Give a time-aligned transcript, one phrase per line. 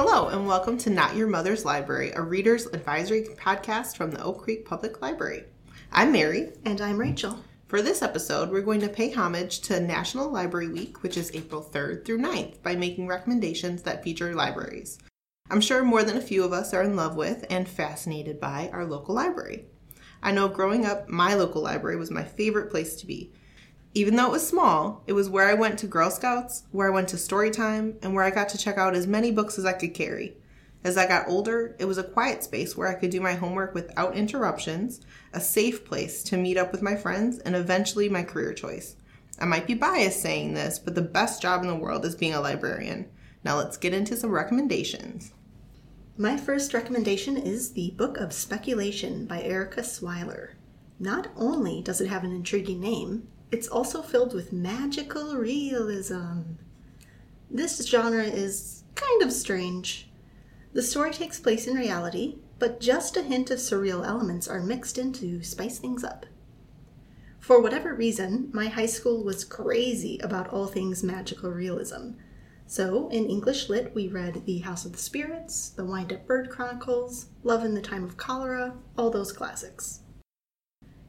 [0.00, 4.44] Hello, and welcome to Not Your Mother's Library, a reader's advisory podcast from the Oak
[4.44, 5.42] Creek Public Library.
[5.90, 6.52] I'm Mary.
[6.64, 7.40] And I'm Rachel.
[7.66, 11.68] For this episode, we're going to pay homage to National Library Week, which is April
[11.68, 14.98] 3rd through 9th, by making recommendations that feature libraries.
[15.50, 18.70] I'm sure more than a few of us are in love with and fascinated by
[18.72, 19.64] our local library.
[20.22, 23.32] I know growing up, my local library was my favorite place to be.
[23.98, 26.94] Even though it was small, it was where I went to Girl Scouts, where I
[26.94, 29.64] went to story time, and where I got to check out as many books as
[29.64, 30.36] I could carry.
[30.84, 33.74] As I got older, it was a quiet space where I could do my homework
[33.74, 35.00] without interruptions,
[35.32, 38.94] a safe place to meet up with my friends, and eventually my career choice.
[39.40, 42.34] I might be biased saying this, but the best job in the world is being
[42.34, 43.10] a librarian.
[43.42, 45.32] Now let's get into some recommendations.
[46.16, 50.50] My first recommendation is The Book of Speculation by Erika Swyler.
[51.00, 56.42] Not only does it have an intriguing name, it's also filled with magical realism.
[57.50, 60.10] This genre is kind of strange.
[60.74, 64.98] The story takes place in reality, but just a hint of surreal elements are mixed
[64.98, 66.26] in to spice things up.
[67.40, 72.10] For whatever reason, my high school was crazy about all things magical realism.
[72.66, 76.50] So, in English Lit, we read The House of the Spirits, The Wind Up Bird
[76.50, 80.00] Chronicles, Love in the Time of Cholera, all those classics.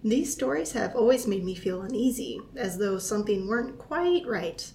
[0.04, 4.72] These stories have always made me feel uneasy, as though something weren't quite right.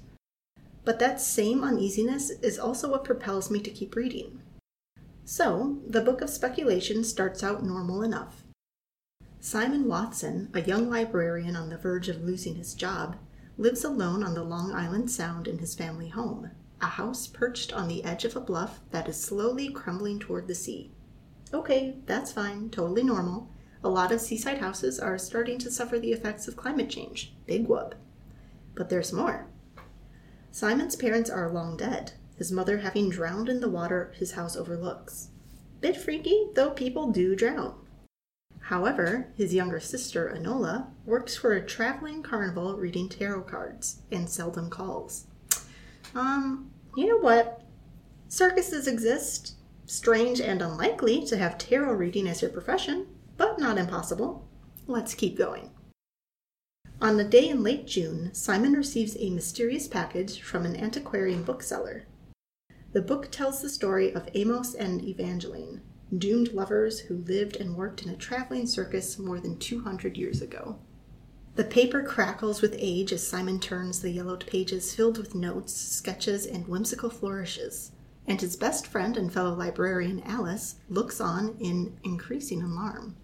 [0.85, 4.43] But that same uneasiness is also what propels me to keep reading.
[5.25, 8.45] So, the Book of Speculation starts out normal enough.
[9.41, 13.17] Simon Watson, a young librarian on the verge of losing his job,
[13.57, 16.51] lives alone on the Long Island Sound in his family home,
[16.83, 20.55] a house perched on the edge of a bluff that is slowly crumbling toward the
[20.55, 20.93] sea.
[21.55, 23.49] Okay, that's fine, totally normal
[23.85, 27.35] a lot of seaside houses are starting to suffer the effects of climate change.
[27.47, 27.95] Big whoop.
[28.75, 29.47] But there's more.
[30.51, 35.29] Simon's parents are long dead, his mother having drowned in the water his house overlooks.
[35.83, 37.75] Bit freaky, though people do drown.
[38.59, 44.71] However, his younger sister, Enola, works for a traveling carnival reading tarot cards and seldom
[44.71, 45.27] calls.
[46.15, 47.63] Um, you know what?
[48.29, 49.57] Circuses exist.
[49.85, 53.07] Strange and unlikely to have tarot reading as your profession
[53.37, 54.47] but not impossible.
[54.87, 55.71] Let's keep going.
[57.01, 62.07] On a day in late June, Simon receives a mysterious package from an antiquarian bookseller.
[62.93, 65.81] The book tells the story of Amos and Evangeline,
[66.17, 70.79] doomed lovers who lived and worked in a traveling circus more than 200 years ago.
[71.57, 76.47] The paper crackles with age as Simon turns the yellowed pages filled with notes, sketches,
[76.47, 77.93] and whimsical flourishes,
[78.27, 83.17] and his best friend and fellow librarian Alice looks on in increasing alarm.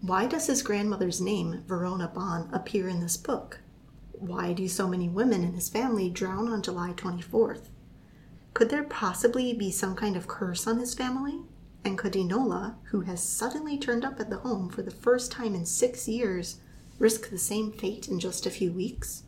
[0.00, 3.58] Why does his grandmother's name, Verona Bon, appear in this book?
[4.12, 7.68] Why do so many women in his family drown on July 24th?
[8.54, 11.40] Could there possibly be some kind of curse on his family?
[11.84, 15.54] And could Enola, who has suddenly turned up at the home for the first time
[15.56, 16.60] in six years,
[17.00, 19.24] risk the same fate in just a few weeks?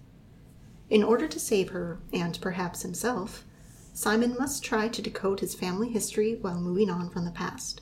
[0.89, 3.45] In order to save her, and perhaps himself,
[3.93, 7.81] Simon must try to decode his family history while moving on from the past.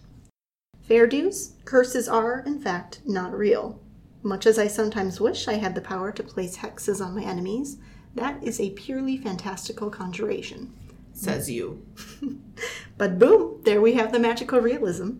[0.88, 3.78] Fair dues, curses are, in fact, not real.
[4.22, 7.76] Much as I sometimes wish I had the power to place hexes on my enemies,
[8.14, 10.72] that is a purely fantastical conjuration.
[11.12, 11.84] Says you.
[12.96, 15.16] but boom, there we have the magical realism.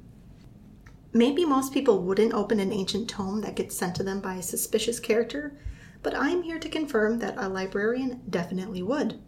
[1.12, 4.42] Maybe most people wouldn't open an ancient tome that gets sent to them by a
[4.42, 5.52] suspicious character,
[6.02, 9.20] but I'm here to confirm that a librarian definitely would.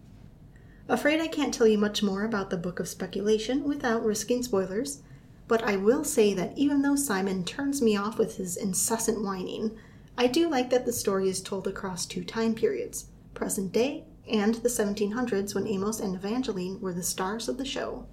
[0.89, 5.03] Afraid I can't tell you much more about the Book of Speculation without risking spoilers,
[5.51, 9.77] but I will say that even though Simon turns me off with his incessant whining,
[10.17, 14.55] I do like that the story is told across two time periods present day and
[14.55, 18.07] the 1700s when Amos and Evangeline were the stars of the show.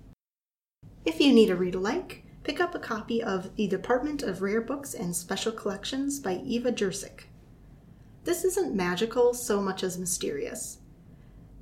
[1.05, 4.61] If you need a read alike, pick up a copy of The Department of Rare
[4.61, 7.25] Books and Special Collections by Eva Jurczyk.
[8.23, 10.79] This isn't magical so much as mysterious.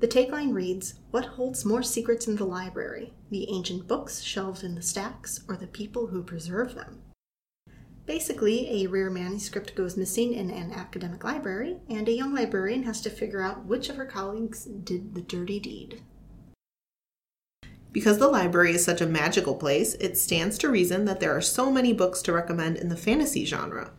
[0.06, 3.14] The tagline reads What holds more secrets in the library?
[3.32, 7.02] The ancient books shelved in the stacks, or the people who preserve them?
[8.06, 13.02] Basically, a rare manuscript goes missing in an academic library, and a young librarian has
[13.02, 16.04] to figure out which of her colleagues did the dirty deed.
[17.92, 21.42] Because the library is such a magical place, it stands to reason that there are
[21.42, 23.90] so many books to recommend in the fantasy genre.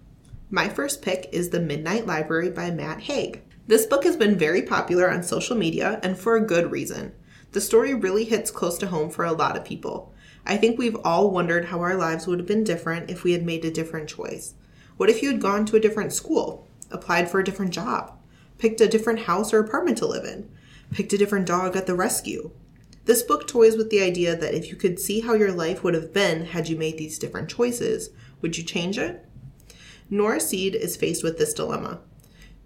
[0.51, 3.43] My first pick is The Midnight Library by Matt Haig.
[3.69, 7.13] This book has been very popular on social media and for a good reason.
[7.51, 10.15] The story really hits close to home for a lot of people.
[10.47, 13.45] I think we've all wondered how our lives would have been different if we had
[13.45, 14.55] made a different choice.
[14.97, 18.17] What if you had gone to a different school, applied for a different job,
[18.59, 20.49] picked a different house or apartment to live in,
[20.93, 22.53] picked a different dog at the rescue?
[23.07, 25.95] This book toys with the idea that if you could see how your life would
[25.95, 28.11] have been had you made these different choices,
[28.41, 29.27] would you change it?
[30.09, 31.99] Nora Seed is faced with this dilemma.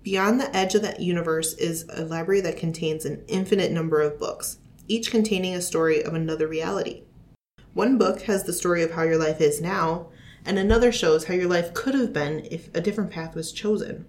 [0.02, 4.18] Beyond the edge of that universe is a library that contains an infinite number of
[4.18, 4.56] books,
[4.88, 7.02] each containing a story of another reality.
[7.74, 10.08] One book has the story of how your life is now,
[10.46, 14.06] and another shows how your life could have been if a different path was chosen.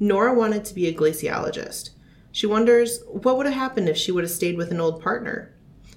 [0.00, 1.90] Nora wanted to be a glaciologist.
[2.32, 5.54] She wonders what would have happened if she would have stayed with an old partner.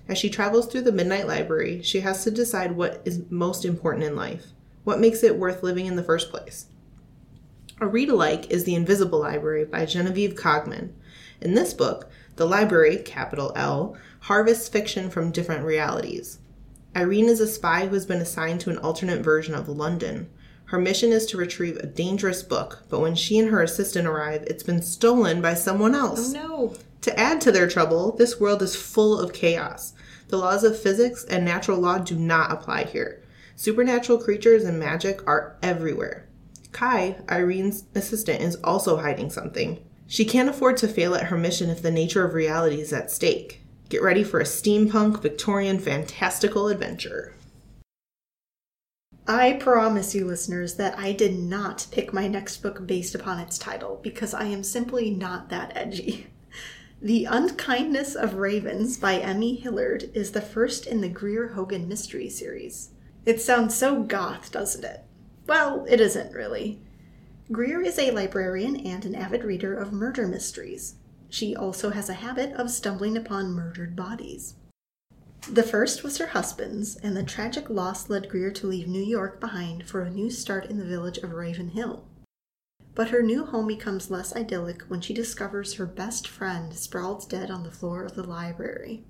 [0.07, 4.05] As she travels through the Midnight Library, she has to decide what is most important
[4.05, 4.45] in life,
[4.83, 6.67] what makes it worth living in the first place.
[7.79, 10.93] A read alike is The Invisible Library by Genevieve Cogman.
[11.39, 16.39] In this book, the library, capital L, harvests fiction from different realities.
[16.95, 20.27] Irene is a spy who has been assigned to an alternate version of London.
[20.65, 24.41] Her mission is to retrieve a dangerous book, but when she and her assistant arrive,
[24.47, 26.33] it's been stolen by someone else.
[26.33, 26.73] Oh no.
[27.01, 29.93] To add to their trouble, this world is full of chaos.
[30.29, 33.21] The laws of physics and natural law do not apply here.
[33.55, 36.26] Supernatural creatures and magic are everywhere.
[36.77, 39.83] Kai, Irene's assistant, is also hiding something.
[40.05, 43.09] She can't afford to fail at her mission if the nature of reality is at
[43.09, 43.63] stake.
[43.89, 47.33] Get ready for a steampunk, Victorian, fantastical adventure.
[49.27, 53.57] I promise you, listeners, that I did not pick my next book based upon its
[53.57, 56.27] title because I am simply not that edgy.
[57.01, 59.55] The Unkindness of Ravens by M.E.
[59.55, 62.89] Hillard is the first in the Greer Hogan mystery series.
[63.25, 65.06] It sounds so goth, doesn't it?
[65.47, 66.81] Well, it isn't really.
[67.51, 70.95] Greer is a librarian and an avid reader of murder mysteries.
[71.29, 74.55] She also has a habit of stumbling upon murdered bodies.
[75.49, 79.39] The first was her husband's, and the tragic loss led Greer to leave New York
[79.39, 82.03] behind for a new start in the village of Raven Hill.
[82.93, 87.49] But her new home becomes less idyllic when she discovers her best friend sprawled dead
[87.49, 89.05] on the floor of the library.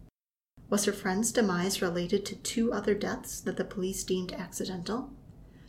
[0.70, 5.10] Was her friend's demise related to two other deaths that the police deemed accidental?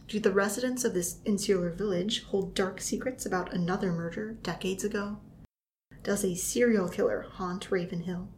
[0.08, 5.18] Do the residents of this insular village hold dark secrets about another murder decades ago?
[6.02, 8.28] Does a serial killer haunt Ravenhill?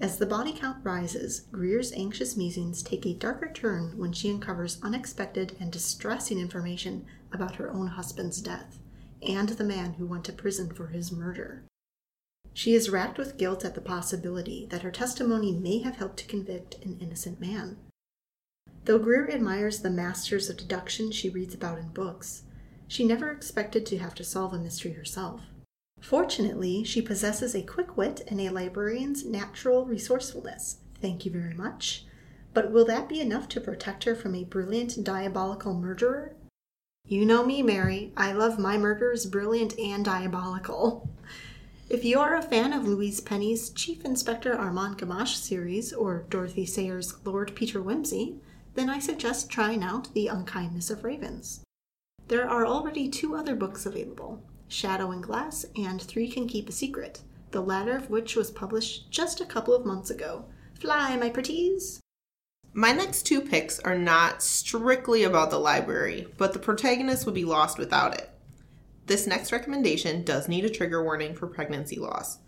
[0.00, 4.78] As the body count rises, Greer's anxious musings take a darker turn when she uncovers
[4.82, 7.04] unexpected and distressing information
[7.34, 8.78] about her own husband's death
[9.20, 11.64] and the man who went to prison for his murder.
[12.54, 16.26] She is racked with guilt at the possibility that her testimony may have helped to
[16.26, 17.76] convict an innocent man.
[18.88, 22.44] Though Greer admires the masters of deduction she reads about in books,
[22.86, 25.42] she never expected to have to solve a mystery herself.
[26.00, 30.78] Fortunately, she possesses a quick wit and a librarian's natural resourcefulness.
[31.02, 32.06] Thank you very much.
[32.54, 36.34] But will that be enough to protect her from a brilliant, diabolical murderer?
[37.06, 38.14] You know me, Mary.
[38.16, 41.10] I love my murders brilliant and diabolical.
[41.90, 46.64] If you are a fan of Louise Penny's Chief Inspector Armand Gamache series or Dorothy
[46.64, 48.38] Sayers' Lord Peter Wimsey,
[48.78, 51.64] then I suggest trying out The Unkindness of Ravens.
[52.28, 56.72] There are already two other books available Shadow and Glass, and Three Can Keep a
[56.72, 60.44] Secret, the latter of which was published just a couple of months ago.
[60.78, 61.98] Fly, my pretties!
[62.72, 67.44] My next two picks are not strictly about the library, but the protagonist would be
[67.44, 68.30] lost without it.
[69.06, 72.38] This next recommendation does need a trigger warning for pregnancy loss.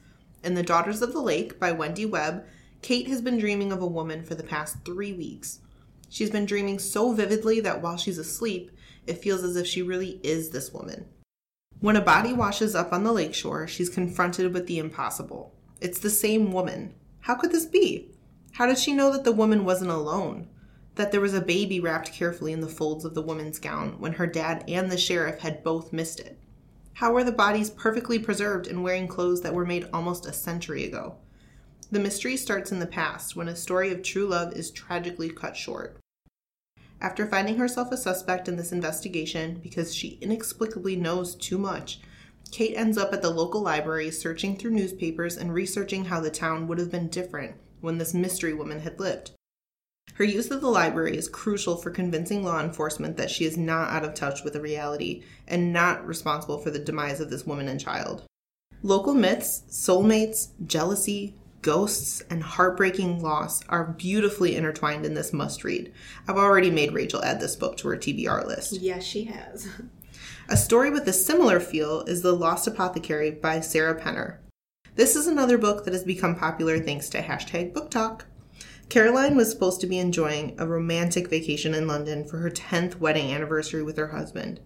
[0.45, 2.45] In The Daughters of the Lake by Wendy Webb,
[2.83, 5.59] Kate has been dreaming of a woman for the past three weeks.
[6.11, 8.73] She's been dreaming so vividly that while she's asleep,
[9.07, 11.07] it feels as if she really is this woman.
[11.79, 15.55] When a body washes up on the lakeshore, she's confronted with the impossible.
[15.81, 16.95] It's the same woman.
[17.21, 18.11] How could this be?
[18.53, 20.49] How did she know that the woman wasn't alone?
[20.97, 24.15] That there was a baby wrapped carefully in the folds of the woman's gown when
[24.15, 26.39] her dad and the sheriff had both missed it?
[26.95, 30.85] How were the bodies perfectly preserved and wearing clothes that were made almost a century
[30.85, 31.15] ago?
[31.93, 35.57] The mystery starts in the past when a story of true love is tragically cut
[35.57, 35.97] short.
[37.01, 42.01] After finding herself a suspect in this investigation because she inexplicably knows too much,
[42.53, 46.69] Kate ends up at the local library searching through newspapers and researching how the town
[46.69, 49.33] would have been different when this mystery woman had lived.
[50.15, 53.91] Her use of the library is crucial for convincing law enforcement that she is not
[53.91, 57.67] out of touch with the reality and not responsible for the demise of this woman
[57.67, 58.25] and child.
[58.83, 65.93] Local myths, soulmates, jealousy, ghosts, and heartbreaking loss are beautifully intertwined in this must read.
[66.27, 68.81] I've already made Rachel add this book to her TBR list.
[68.81, 69.69] Yes, she has.
[70.49, 74.39] A story with a similar feel is The Lost Apothecary by Sarah Penner.
[74.97, 78.23] This is another book that has become popular thanks to hashtag BookTok.
[78.89, 83.33] Caroline was supposed to be enjoying a romantic vacation in London for her 10th wedding
[83.33, 84.61] anniversary with her husband.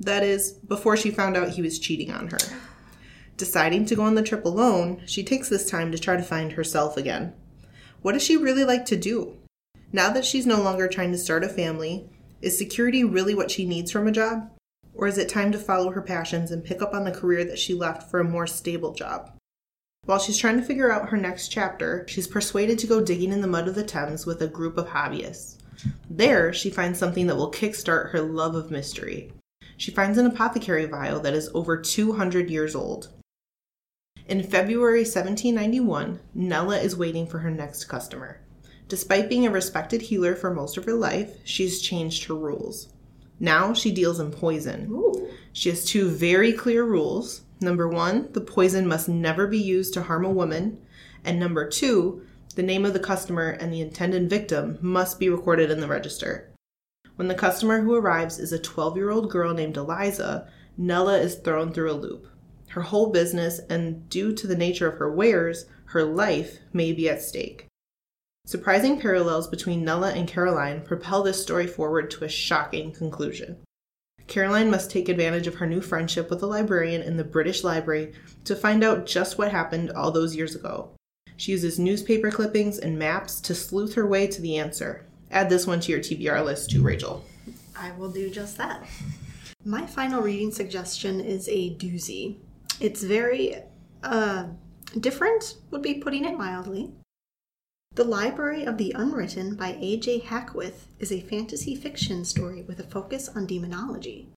[0.00, 2.38] That is, before she found out he was cheating on her.
[3.36, 6.52] Deciding to go on the trip alone, she takes this time to try to find
[6.52, 7.34] herself again.
[8.00, 9.36] What does she really like to do?
[9.92, 12.08] Now that she's no longer trying to start a family,
[12.40, 14.50] is security really what she needs from a job?
[14.94, 17.58] Or is it time to follow her passions and pick up on the career that
[17.58, 19.32] she left for a more stable job?
[20.06, 23.42] While she's trying to figure out her next chapter, she's persuaded to go digging in
[23.42, 25.58] the mud of the Thames with a group of hobbyists.
[26.08, 29.32] There, she finds something that will kickstart her love of mystery.
[29.76, 33.08] She finds an apothecary vial that is over 200 years old.
[34.28, 38.40] In February 1791, Nella is waiting for her next customer.
[38.88, 42.88] Despite being a respected healer for most of her life, she's changed her rules.
[43.38, 44.88] Now she deals in poison.
[44.90, 45.28] Ooh.
[45.52, 47.42] She has two very clear rules.
[47.60, 50.78] Number one, the poison must never be used to harm a woman.
[51.24, 55.70] And number two, the name of the customer and the intended victim must be recorded
[55.70, 56.50] in the register.
[57.14, 61.36] When the customer who arrives is a 12 year old girl named Eliza, Nella is
[61.36, 62.26] thrown through a loop.
[62.68, 67.08] Her whole business, and due to the nature of her wares, her life may be
[67.08, 67.66] at stake.
[68.46, 73.56] Surprising parallels between Nella and Caroline propel this story forward to a shocking conclusion.
[74.26, 78.12] Caroline must take advantage of her new friendship with a librarian in the British Library
[78.44, 80.90] to find out just what happened all those years ago.
[81.36, 85.06] She uses newspaper clippings and maps to sleuth her way to the answer.
[85.30, 87.24] Add this one to your TBR list too, Rachel.
[87.76, 88.86] I will do just that.
[89.64, 92.36] My final reading suggestion is a doozy.
[92.78, 93.56] It's very
[94.02, 94.46] uh,
[95.00, 96.92] different, would be putting it mildly.
[97.94, 100.20] The Library of the Unwritten by A.J.
[100.20, 104.28] Hackwith is a fantasy fiction story with a focus on demonology.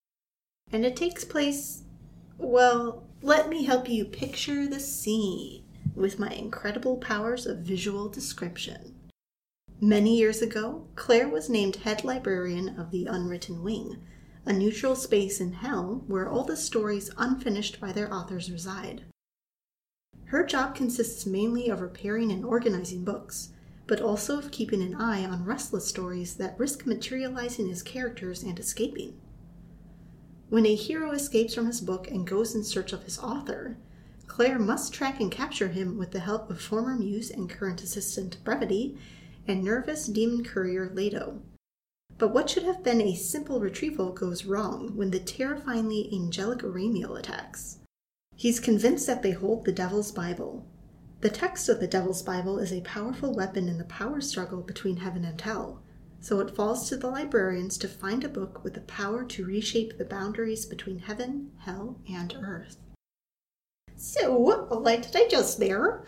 [0.72, 1.84] And it takes place,
[2.38, 8.96] well, let me help you picture the scene with my incredible powers of visual description.
[9.82, 13.98] Many years ago, Claire was named head librarian of the Unwritten Wing,
[14.46, 19.04] a neutral space in hell where all the stories unfinished by their authors reside.
[20.26, 23.50] Her job consists mainly of repairing and organizing books,
[23.88, 28.60] but also of keeping an eye on restless stories that risk materializing as characters and
[28.60, 29.20] escaping.
[30.50, 33.78] When a hero escapes from his book and goes in search of his author,
[34.28, 38.38] Claire must track and capture him with the help of former muse and current assistant
[38.44, 38.98] Brevity
[39.48, 41.42] and nervous demon courier Leto.
[42.20, 47.18] But what should have been a simple retrieval goes wrong when the terrifyingly angelic Ramiel
[47.18, 47.78] attacks.
[48.36, 50.68] He's convinced that they hold the Devil's Bible.
[51.22, 54.98] The text of the Devil's Bible is a powerful weapon in the power struggle between
[54.98, 55.82] heaven and hell,
[56.20, 59.98] so it falls to the librarians to find a book with the power to reshape
[59.98, 62.78] the boundaries between heaven, hell, and earth.
[63.96, 66.04] So, a lot to digest there,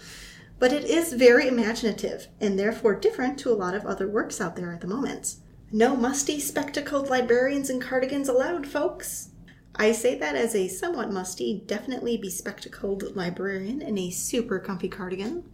[0.60, 4.58] but it is very imaginative and therefore different to a lot of other works out
[4.58, 5.36] there at the moment.
[5.74, 9.30] No musty, spectacled librarians in cardigans allowed, folks.
[9.74, 15.50] I say that as a somewhat musty, definitely bespectacled librarian in a super comfy cardigan.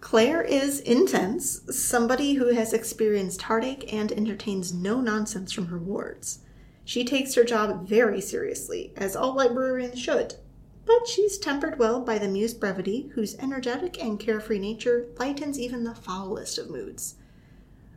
[0.00, 6.40] Claire is intense, somebody who has experienced heartache and entertains no nonsense from her wards.
[6.84, 10.34] She takes her job very seriously, as all librarians should,
[10.84, 15.84] but she's tempered well by the muse brevity, whose energetic and carefree nature lightens even
[15.84, 17.15] the foulest of moods.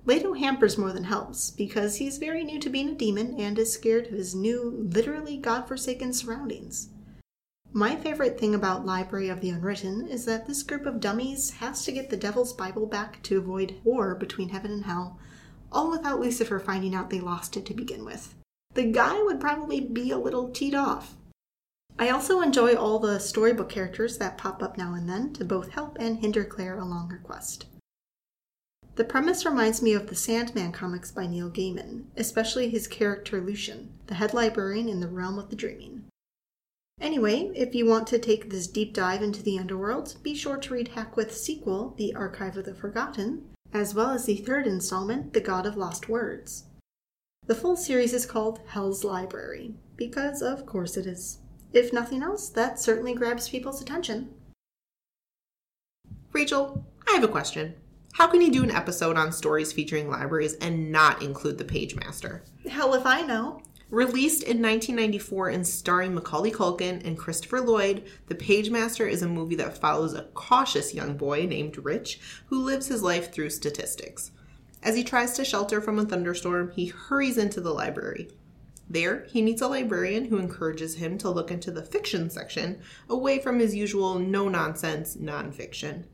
[0.05, 3.71] Leto hampers more than helps, because he's very new to being a demon and is
[3.71, 6.89] scared of his new, literally godforsaken surroundings.
[7.71, 11.85] My favorite thing about Library of the Unwritten is that this group of dummies has
[11.85, 15.19] to get the Devil's Bible back to avoid war between heaven and hell,
[15.71, 18.33] all without Lucifer finding out they lost it to begin with.
[18.73, 21.15] The guy would probably be a little teed off.
[21.99, 25.69] I also enjoy all the storybook characters that pop up now and then to both
[25.69, 27.65] help and hinder Claire along her quest.
[28.99, 33.93] The premise reminds me of the Sandman comics by Neil Gaiman, especially his character Lucien,
[34.07, 36.03] the head librarian in the realm of the dreaming.
[36.99, 40.73] Anyway, if you want to take this deep dive into the underworld, be sure to
[40.73, 45.39] read Hackwith's sequel, The Archive of the Forgotten, as well as the third installment, The
[45.39, 46.65] God of Lost Words.
[47.45, 51.37] The full series is called Hell's Library, because of course it is.
[51.71, 54.33] If nothing else, that certainly grabs people's attention.
[56.33, 57.75] Rachel, I have a question.
[58.13, 61.95] How can you do an episode on stories featuring libraries and not include the Page
[61.95, 62.43] Master?
[62.69, 63.61] Hell if I know.
[63.89, 69.27] Released in 1994 and starring Macaulay Culkin and Christopher Lloyd, The Page Master is a
[69.27, 74.31] movie that follows a cautious young boy named Rich who lives his life through statistics.
[74.83, 78.29] As he tries to shelter from a thunderstorm, he hurries into the library.
[78.87, 83.39] There, he meets a librarian who encourages him to look into the fiction section away
[83.39, 86.05] from his usual no nonsense nonfiction.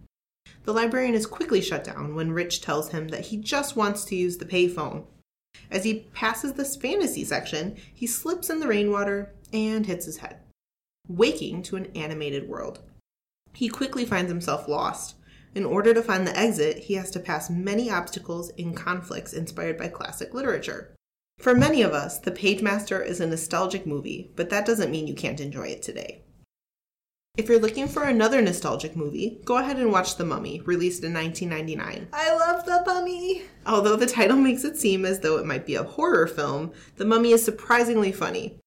[0.66, 4.16] The librarian is quickly shut down when Rich tells him that he just wants to
[4.16, 5.06] use the payphone.
[5.70, 10.40] As he passes this fantasy section, he slips in the rainwater and hits his head,
[11.08, 12.80] waking to an animated world.
[13.54, 15.16] He quickly finds himself lost.
[15.54, 19.78] In order to find the exit, he has to pass many obstacles and conflicts inspired
[19.78, 20.96] by classic literature.
[21.38, 25.14] For many of us, The Pagemaster is a nostalgic movie, but that doesn't mean you
[25.14, 26.24] can't enjoy it today.
[27.38, 31.14] If you're looking for another nostalgic movie, go ahead and watch The Mummy, released in
[31.14, 32.08] 1999.
[32.14, 33.44] I love the mummy.
[33.66, 37.04] Although the title makes it seem as though it might be a horror film, The
[37.04, 38.58] Mummy is surprisingly funny.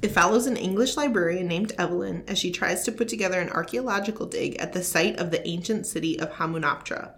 [0.00, 4.26] It follows an English librarian named Evelyn as she tries to put together an archaeological
[4.26, 7.16] dig at the site of the ancient city of Hamunaptra.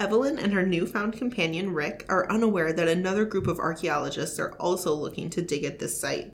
[0.00, 4.92] Evelyn and her newfound companion Rick are unaware that another group of archaeologists are also
[4.92, 6.32] looking to dig at this site.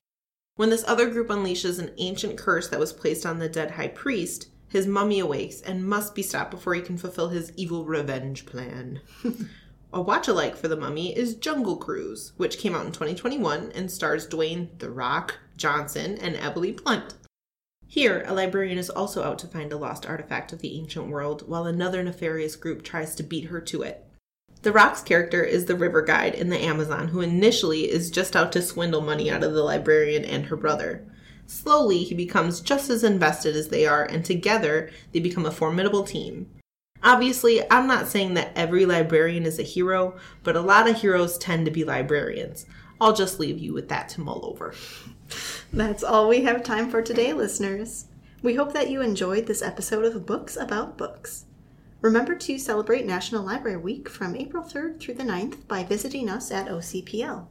[0.57, 3.89] When this other group unleashes an ancient curse that was placed on the dead high
[3.89, 8.45] priest, his mummy awakes and must be stopped before he can fulfill his evil revenge
[8.45, 9.01] plan.
[9.93, 13.91] a watch alike for the mummy is Jungle Cruise, which came out in 2021 and
[13.91, 17.15] stars Dwayne The Rock Johnson and Emily Blunt.
[17.87, 21.49] Here, a librarian is also out to find a lost artifact of the ancient world,
[21.49, 24.07] while another nefarious group tries to beat her to it.
[24.62, 28.52] The Rock's character is the river guide in the Amazon who initially is just out
[28.52, 31.04] to swindle money out of the librarian and her brother.
[31.47, 36.04] Slowly, he becomes just as invested as they are, and together they become a formidable
[36.04, 36.49] team.
[37.02, 41.37] Obviously, I'm not saying that every librarian is a hero, but a lot of heroes
[41.37, 42.64] tend to be librarians.
[43.00, 44.75] I'll just leave you with that to mull over.
[45.73, 48.07] That's all we have time for today, listeners.
[48.42, 51.47] We hope that you enjoyed this episode of Books About Books.
[52.03, 56.51] Remember to celebrate National Library Week from April 3rd through the 9th by visiting us
[56.51, 57.47] at OCPL.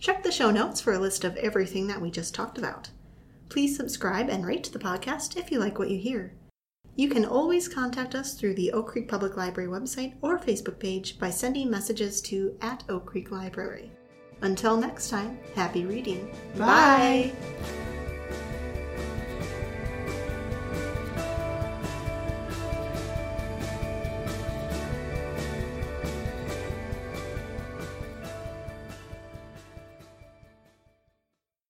[0.00, 2.90] Check the show notes for a list of everything that we just talked about.
[3.48, 6.34] Please subscribe and rate the podcast if you like what you hear.
[6.96, 11.18] You can always contact us through the Oak Creek Public Library website or Facebook page
[11.20, 13.92] by sending messages to at Oak Creek Library.
[14.42, 16.28] Until next time, happy reading.
[16.56, 17.32] Bye.
[17.32, 17.95] Bye.